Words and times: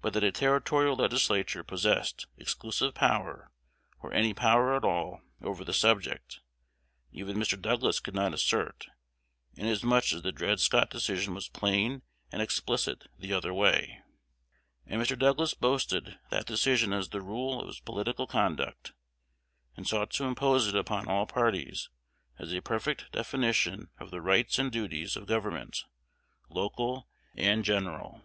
But 0.00 0.14
that 0.14 0.24
a 0.24 0.32
Territorial 0.32 0.96
Legislature 0.96 1.62
possessed 1.62 2.26
exclusive 2.38 2.94
power, 2.94 3.52
or 4.00 4.10
any 4.14 4.32
power 4.32 4.74
at 4.74 4.82
all, 4.82 5.20
over 5.42 5.62
the 5.62 5.74
subject, 5.74 6.40
even 7.12 7.36
Mr 7.36 7.60
Douglas 7.60 8.00
could 8.00 8.14
not 8.14 8.32
assert, 8.32 8.86
inasmuch 9.52 10.14
as 10.14 10.22
the 10.22 10.32
Dred 10.32 10.58
Scott 10.58 10.88
Decision 10.88 11.34
was 11.34 11.50
plain 11.50 12.00
and 12.32 12.40
explicit 12.40 13.08
the 13.18 13.34
other 13.34 13.52
way; 13.52 14.02
and 14.86 15.02
Mr. 15.02 15.18
Douglas 15.18 15.52
boasted 15.52 16.18
that 16.30 16.46
decision 16.46 16.94
as 16.94 17.10
the 17.10 17.20
rule 17.20 17.60
of 17.60 17.66
his 17.66 17.80
political 17.80 18.26
conduct, 18.26 18.94
and 19.76 19.86
sought 19.86 20.08
to 20.12 20.24
impose 20.24 20.66
it 20.66 20.74
upon 20.76 21.06
all 21.06 21.26
parties 21.26 21.90
as 22.38 22.54
a 22.54 22.62
perfect 22.62 23.12
definition 23.12 23.90
of 24.00 24.10
the 24.10 24.22
rights 24.22 24.58
and 24.58 24.72
duties 24.72 25.14
of 25.14 25.26
government, 25.26 25.84
local 26.48 27.06
and 27.36 27.66
general. 27.66 28.22